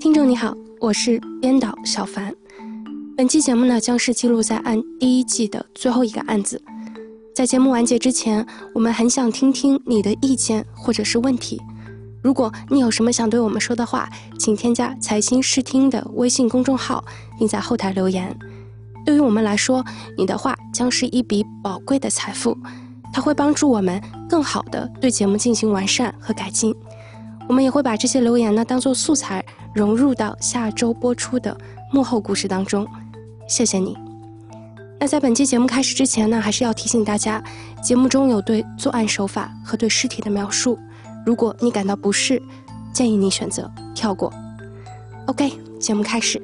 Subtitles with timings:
[0.00, 2.34] 听众你好，我是编导小凡。
[3.14, 6.58] 本期节目呢，将是记录在案第一季的最后一个案子。
[7.34, 11.60] 在节目完结之前，我们很想听听你的意见或者是问题。
[12.22, 14.08] 如果你有什么想对我们说的话，
[14.38, 17.04] 请添加“财新视听”的微信公众号，
[17.38, 18.34] 并在后台留言。
[19.04, 19.84] 对于我们来说，
[20.16, 22.56] 你的话将是一笔宝贵的财富，
[23.12, 26.74] 它会帮助我们更好的对节目进行完善和改进。
[27.46, 31.56] 我们也会把这些留言呢当做素材，融入到下周播出的
[31.92, 32.86] 幕后故事当中。
[33.48, 33.96] 谢谢你。
[34.98, 37.42] 那在本期节目开始之前呢，还是要提醒大家，
[37.82, 40.78] 节目中有对作案手法和对尸体的描述，
[41.24, 42.40] 如果你感到不适，
[42.92, 44.32] 建议你选择跳过。
[45.26, 46.40] OK，节目开始。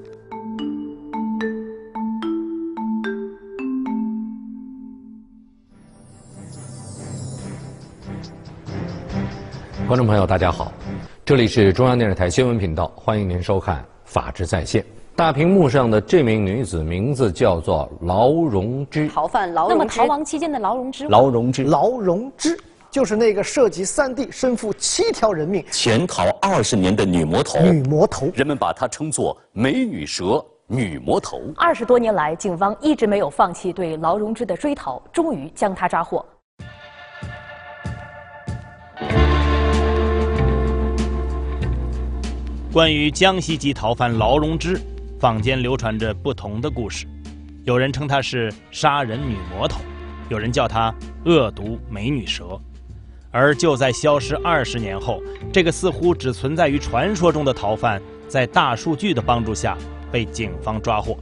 [9.87, 10.73] 观众朋友，大家好，
[11.27, 14.81] 这里是中央电视台新闻频道，欢迎您收看《法治在线》。
[15.17, 19.75] 大屏幕上的这名女子名字叫做劳荣枝，逃犯劳荣枝。
[19.77, 22.57] 那么逃亡期间的劳荣枝，劳荣枝，劳荣枝
[22.93, 27.59] 就是那个涉及三地、身负七条人命、潜逃二十年的女魔头。
[27.59, 31.41] 女魔头，人们把她称作“美女蛇”、“女魔头”。
[31.59, 36.25] 二十多年来，警方一直没有放弃对劳荣枝的追逃，终于将她抓获。
[42.77, 44.79] 关于江西籍逃犯劳荣枝，
[45.19, 47.07] 坊间流传着不同的故事。
[47.65, 49.81] 有人称她是杀人女魔头，
[50.29, 52.61] 有人叫她恶毒美女蛇。
[53.31, 59.75] 而就在消失二十年后，这个似乎只存在于传说中的逃犯，在大数据的帮助下
[60.13, 61.17] 被警方抓获。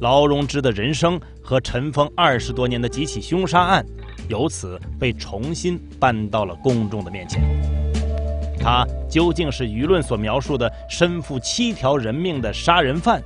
[0.00, 3.84] 劳荣枝的人生和尘封二十多年的几起凶杀案，
[4.26, 7.42] 由此被重新搬到了公众的面前。
[8.58, 13.22] 他究竟是舆论所描述的身负七条人命的杀人犯，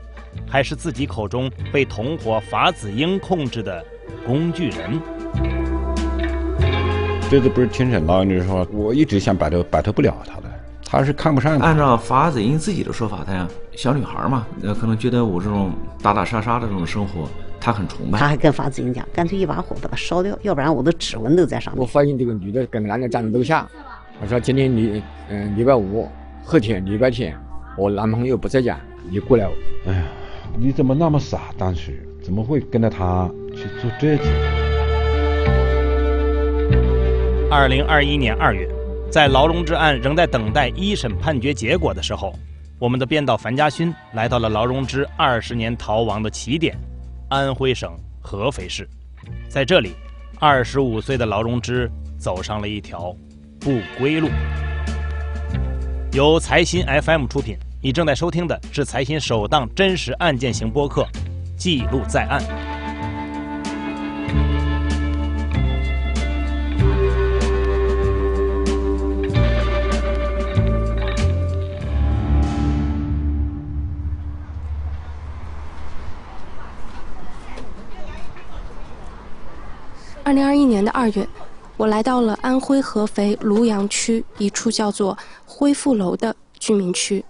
[0.46, 3.84] 还是自己口中被同伙法子英控制的
[4.26, 5.00] 工具人？
[7.30, 10.42] 这个不是庭审老女说，我一直想摆脱，摆脱不了他的，
[10.84, 11.58] 他是看不上。
[11.58, 15.72] 按照法子英自己的说法，他呀，小女孩嘛，呃，可能觉得我这种
[16.02, 17.26] 打打杀杀的这种生活，
[17.58, 18.18] 他很崇拜。
[18.18, 21.80] 他还跟法子英讲，干脆一把火把它烧掉，要不然我的指纹都在上面。
[21.80, 23.66] 我发现这个女的跟男的站在楼下。
[24.20, 26.08] 我说今天礼嗯礼拜五，
[26.44, 27.36] 后天礼拜天，
[27.76, 28.78] 我男朋友不在家，
[29.10, 29.48] 你过来。
[29.86, 30.04] 哎呀，
[30.56, 31.52] 你怎么那么傻？
[31.58, 34.24] 当时怎么会跟着他去做这个？
[37.50, 38.68] 二零二一年二月，
[39.10, 42.32] 在劳荣枝案仍在等待一审判决结果的时候，
[42.78, 46.76] 我们的编导樊家勋来到了劳荣枝二十年逃亡的起点——
[47.28, 48.88] 安徽省合肥市。
[49.48, 49.94] 在这里，
[50.38, 53.14] 二十五岁的劳荣枝走上了一条。
[53.64, 54.28] 不归路。
[56.12, 61.02] 由财新 FM 出品，你正在收听的是财新首档真实案件型播客
[61.56, 62.40] 《记录在案》。
[80.24, 81.26] 二零二一年的二月。
[81.76, 85.16] 我来到了安徽合肥庐阳区一处叫做
[85.46, 87.24] 恢复楼的居民区。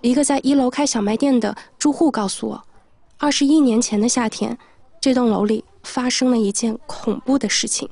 [0.00, 2.64] 一个在一楼开小卖店的住户告诉我，
[3.18, 4.56] 二十一年前的夏天，
[5.00, 7.88] 这栋楼里发生了一件恐怖的事情。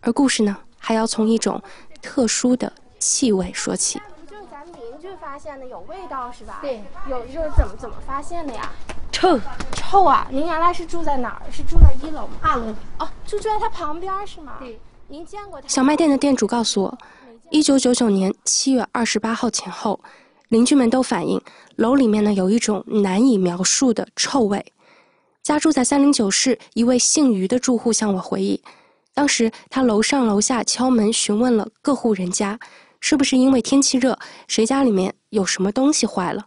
[0.00, 1.62] 而故事呢，还要从一种
[2.02, 4.00] 特殊的气味说起。
[4.28, 6.58] 就是咱们邻居发现的，有味道是吧？
[6.60, 8.70] 对，有就是怎么怎么发现的呀？
[9.12, 9.38] 臭，
[9.72, 10.26] 臭啊！
[10.30, 11.42] 您原来是住在哪儿？
[11.52, 12.32] 是住在一楼吗？
[12.40, 12.74] 二楼。
[12.98, 14.54] 哦，就住在它旁边是吗？
[14.58, 14.80] 对。
[15.10, 15.66] 您见过他？
[15.66, 16.98] 小卖店的店主告诉我，
[17.50, 20.00] 一九九九年七月二十八号前后，
[20.48, 21.40] 邻居们都反映
[21.74, 24.64] 楼里面呢有一种难以描述的臭味。
[25.42, 28.62] 家住在三零九室一位姓于的住户向我回忆，
[29.12, 32.56] 当时他楼上楼下敲门询问了各户人家，
[33.00, 36.46] 是不是因为天气热，谁家里面有什么东西坏了？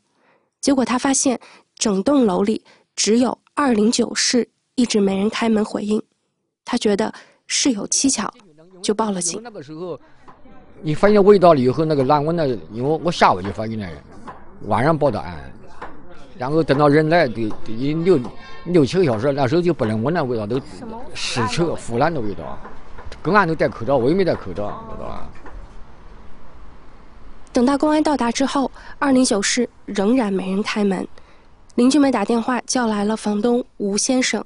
[0.62, 1.38] 结果他发现
[1.76, 2.64] 整栋楼里
[2.96, 6.02] 只有二零九室一直没人开门回应，
[6.64, 7.14] 他觉得
[7.46, 8.34] 事有蹊跷。
[8.84, 9.42] 就报了警。
[9.42, 10.00] 那个时候，
[10.82, 13.88] 你发现味道了以后，那个难闻的，因为我下午就发现了，
[14.68, 15.52] 晚上报的案，
[16.38, 18.20] 然后等到人来，得得六
[18.66, 20.60] 六七个小时，那时候就不能闻那味道，都
[21.16, 22.60] 屎臭腐烂的味道。
[23.24, 25.30] 公安都戴口罩，我也没戴口罩，知道吧？
[27.54, 28.70] 等到公安到达之后，
[29.00, 31.08] 二零九室仍然没人开门，
[31.76, 34.44] 邻居们打电话叫来了房东吴先生，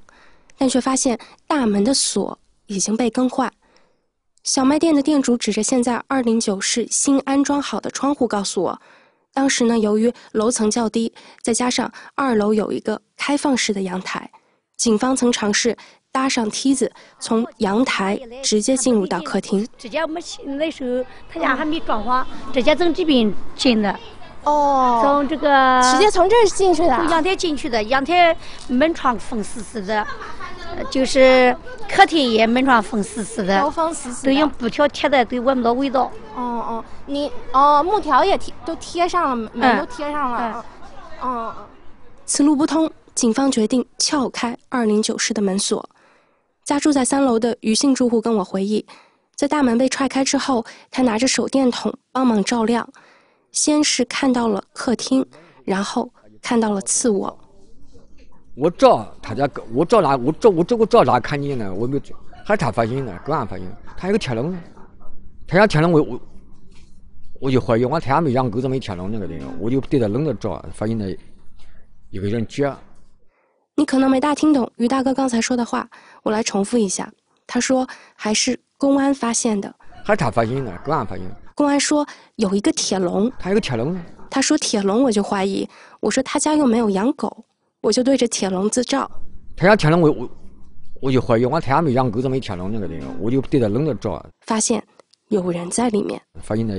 [0.60, 1.18] 但却发现
[1.48, 2.38] 大门的锁
[2.68, 3.52] 已经被更换。
[4.48, 8.80] 小卖店的店主指着现在二零九室新安装好的窗户，告诉我，
[9.34, 14.32] 当时呢，由于楼层较低，再加上二楼有一个开放式的阳台，
[14.78, 15.76] 警方曾尝试
[16.14, 16.90] 搭上梯子，
[17.20, 19.68] 从阳台直接进入到客厅。
[19.78, 20.24] 直接我们
[20.58, 23.94] 那时候他家还没装潢，直接从这边进的。
[24.46, 28.34] 哦，从这个直接从这儿进去的，从阳台进去的，阳台
[28.70, 30.08] 门窗封死死的，
[30.90, 31.56] 就是
[31.90, 36.12] 客厅也门窗封死死的，都封死死都用布条贴的，都闻不到味道。
[36.36, 40.66] 哦哦，你哦木条也贴都贴上了，门都贴上了。
[41.24, 41.54] 嗯，
[42.26, 45.90] 此路不通，警方决定撬开二零九室的门锁。
[46.64, 48.86] 家住在三楼的余姓住户跟我回忆，
[49.36, 52.88] 在大门被踹开之后，他拿着手电筒帮忙照亮。
[53.52, 55.26] 先是看到了客厅，
[55.64, 56.12] 然后
[56.42, 57.40] 看到了次卧。
[58.58, 60.18] 我照他家狗，我照哪？
[60.18, 61.72] 我照我这我照哪看见呢？
[61.72, 62.02] 我没有，
[62.44, 63.66] 还是他发现的，公安发现。
[63.96, 64.58] 他有个铁笼，
[65.48, 66.22] 他家铁笼我我
[67.40, 69.48] 我就怀疑，我他家没养狗，怎么没铁笼那个地方？
[69.60, 71.06] 我就对着笼子照，发现了
[72.10, 72.76] 有个人脚。
[73.76, 75.88] 你可能没大听懂于大哥刚才说的话，
[76.24, 77.08] 我来重复一下。
[77.46, 79.72] 他说还是公安发现的，
[80.04, 81.24] 还是他发现的，公安发现。
[81.54, 82.04] 公安说
[82.38, 83.96] 有一个铁笼，他有个铁笼。
[84.32, 85.70] 他说铁笼，我就怀疑。
[86.00, 87.46] 我说他家又没有养狗，
[87.82, 89.10] 我就对着铁笼子照。
[89.56, 90.30] 他家铁笼我我
[91.02, 93.16] 我就怀疑，我他家没养狗，怎么没铁笼那个地方？
[93.22, 94.84] 我就对着笼子照，发现
[95.30, 96.20] 有人在里面。
[96.42, 96.76] 发现了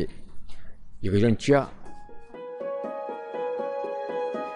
[1.00, 1.69] 一个人脚。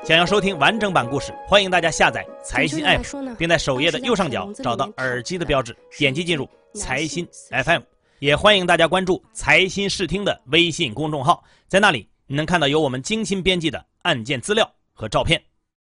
[0.04, 7.24] 想要收听完整版故事，欢迎大家下载财新 app，并在首页的右上角找到耳机的标志，点击进入财新
[7.64, 7.82] FM。
[8.18, 15.40] 也欢迎大家关注财新视听的微信公众号，在那里你能看到由我们精心编辑的案件资料和照片。